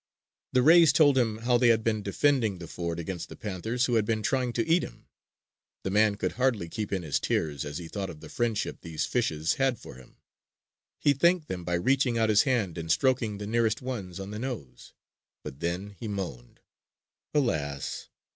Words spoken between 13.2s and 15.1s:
the nearest ones on the nose.